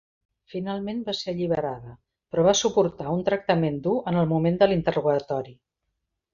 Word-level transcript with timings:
Finalment 0.51 1.03
va 1.09 1.13
ser 1.17 1.29
alliberada, 1.33 1.93
però 2.33 2.47
va 2.49 2.55
suportar 2.63 3.13
un 3.19 3.23
tractament 3.29 3.79
dur 3.87 3.95
en 4.13 4.21
el 4.25 4.29
moment 4.35 4.61
de 4.65 4.73
l'interrogatori. 4.75 5.59